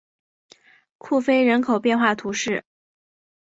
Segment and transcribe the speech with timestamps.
[0.97, 2.65] 库菲人口变化图示